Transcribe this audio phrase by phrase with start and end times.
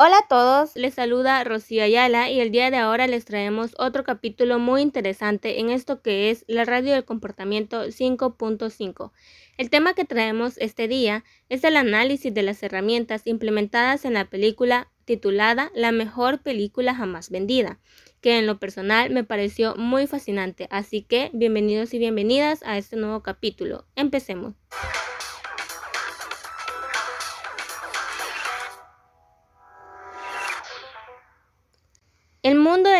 [0.00, 4.04] Hola a todos, les saluda Rocío Ayala y el día de ahora les traemos otro
[4.04, 9.10] capítulo muy interesante en esto que es la radio del comportamiento 5.5.
[9.56, 14.26] El tema que traemos este día es el análisis de las herramientas implementadas en la
[14.26, 17.80] película titulada La mejor película jamás vendida,
[18.20, 22.94] que en lo personal me pareció muy fascinante, así que bienvenidos y bienvenidas a este
[22.94, 23.84] nuevo capítulo.
[23.96, 24.54] Empecemos.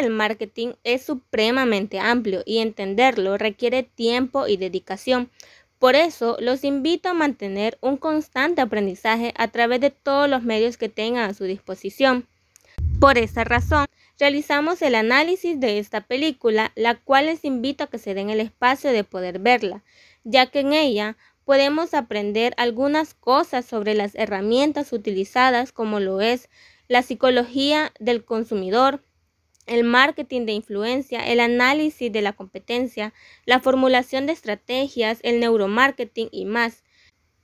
[0.00, 5.30] Del marketing es supremamente amplio y entenderlo requiere tiempo y dedicación.
[5.78, 10.76] Por eso los invito a mantener un constante aprendizaje a través de todos los medios
[10.76, 12.26] que tengan a su disposición.
[13.00, 13.86] Por esa razón,
[14.18, 18.40] realizamos el análisis de esta película, la cual les invito a que se den el
[18.40, 19.84] espacio de poder verla,
[20.24, 26.48] ya que en ella podemos aprender algunas cosas sobre las herramientas utilizadas como lo es
[26.88, 29.02] la psicología del consumidor,
[29.68, 33.12] el marketing de influencia, el análisis de la competencia,
[33.46, 36.82] la formulación de estrategias, el neuromarketing y más.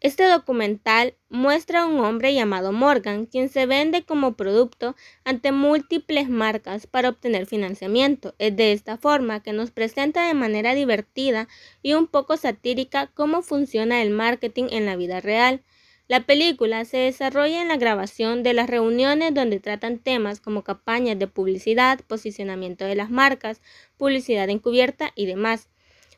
[0.00, 4.94] Este documental muestra a un hombre llamado Morgan, quien se vende como producto
[5.24, 8.32] ante múltiples marcas para obtener financiamiento.
[8.38, 11.48] Es de esta forma que nos presenta de manera divertida
[11.82, 15.64] y un poco satírica cómo funciona el marketing en la vida real.
[16.08, 21.18] La película se desarrolla en la grabación de las reuniones donde tratan temas como campañas
[21.18, 23.60] de publicidad, posicionamiento de las marcas,
[23.98, 25.68] publicidad encubierta y demás.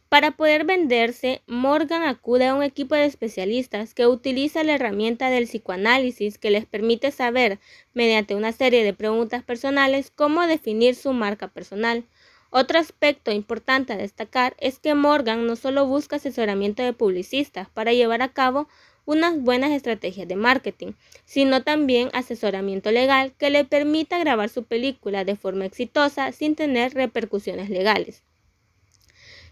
[0.09, 5.47] Para poder venderse, Morgan acude a un equipo de especialistas que utiliza la herramienta del
[5.47, 7.59] psicoanálisis que les permite saber,
[7.93, 12.05] mediante una serie de preguntas personales, cómo definir su marca personal.
[12.51, 17.93] Otro aspecto importante a destacar es que Morgan no solo busca asesoramiento de publicistas para
[17.93, 18.69] llevar a cabo
[19.11, 20.93] unas buenas estrategias de marketing,
[21.25, 26.95] sino también asesoramiento legal que le permita grabar su película de forma exitosa sin tener
[26.95, 28.23] repercusiones legales.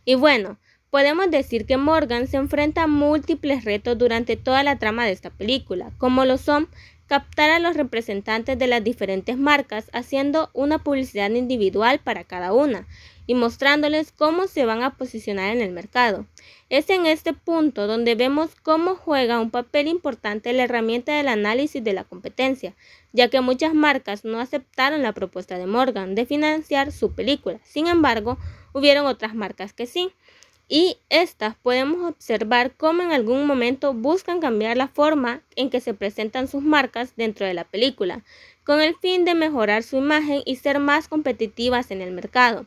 [0.04, 0.58] Y bueno,
[0.90, 5.30] podemos decir que Morgan se enfrenta a múltiples retos durante toda la trama de esta
[5.30, 6.68] película, como lo son
[7.08, 12.86] captar a los representantes de las diferentes marcas haciendo una publicidad individual para cada una
[13.26, 16.26] y mostrándoles cómo se van a posicionar en el mercado.
[16.70, 21.82] Es en este punto donde vemos cómo juega un papel importante la herramienta del análisis
[21.82, 22.74] de la competencia,
[23.12, 27.58] ya que muchas marcas no aceptaron la propuesta de Morgan de financiar su película.
[27.64, 28.38] Sin embargo,
[28.72, 30.12] hubieron otras marcas que sí
[30.68, 35.94] y estas podemos observar cómo en algún momento buscan cambiar la forma en que se
[35.94, 38.22] presentan sus marcas dentro de la película,
[38.64, 42.66] con el fin de mejorar su imagen y ser más competitivas en el mercado.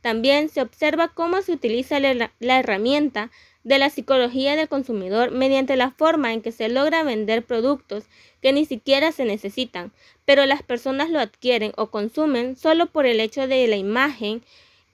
[0.00, 3.30] También se observa cómo se utiliza la, herramienta
[3.62, 8.04] de la psicología del consumidor mediante la forma en que se logra vender productos
[8.40, 9.92] que ni siquiera se necesitan,
[10.24, 14.42] pero las personas lo adquieren o consumen solo por el hecho de la imagen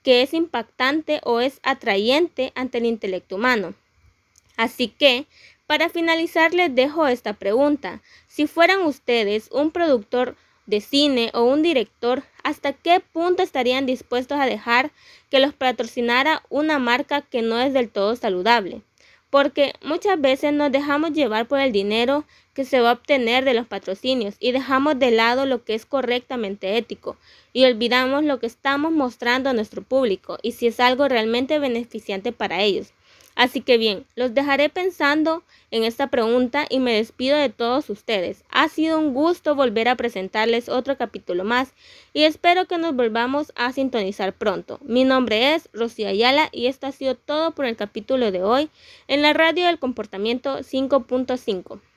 [0.03, 3.73] que es impactante o es atrayente ante el intelecto humano.
[4.57, 5.25] Así que,
[5.67, 8.01] para finalizar, les dejo esta pregunta.
[8.27, 14.39] Si fueran ustedes un productor de cine o un director, ¿hasta qué punto estarían dispuestos
[14.39, 14.91] a dejar
[15.29, 18.81] que los patrocinara una marca que no es del todo saludable?
[19.29, 23.53] Porque muchas veces nos dejamos llevar por el dinero que se va a obtener de
[23.53, 27.15] los patrocinios y dejamos de lado lo que es correctamente ético
[27.53, 32.31] y olvidamos lo que estamos mostrando a nuestro público y si es algo realmente beneficiante
[32.31, 32.91] para ellos.
[33.35, 38.43] Así que bien, los dejaré pensando en esta pregunta y me despido de todos ustedes.
[38.49, 41.73] Ha sido un gusto volver a presentarles otro capítulo más
[42.13, 44.79] y espero que nos volvamos a sintonizar pronto.
[44.81, 48.69] Mi nombre es Rocío Ayala y esto ha sido todo por el capítulo de hoy
[49.07, 51.79] en la radio del comportamiento 5.5.